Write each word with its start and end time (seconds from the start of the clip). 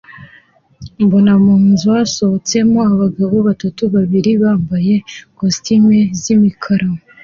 mbona 1.05 1.31
munzu 1.43 1.87
hasohotsemo 1.95 2.79
abagabo 2.91 3.35
batatu 3.47 3.81
babiri 3.93 4.31
bambaye 4.41 4.93
costume 5.37 5.97
zimikara 6.21 6.87